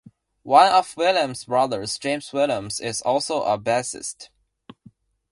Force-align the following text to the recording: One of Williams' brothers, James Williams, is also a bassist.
One 0.41 0.71
of 0.71 0.97
Williams' 0.97 1.43
brothers, 1.43 1.99
James 1.99 2.33
Williams, 2.33 2.79
is 2.79 3.03
also 3.03 3.43
a 3.43 3.59
bassist. 3.59 4.29